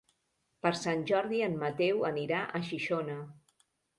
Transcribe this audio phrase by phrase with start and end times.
[0.65, 3.21] Per Sant Jordi en Mateu anirà a Xixona.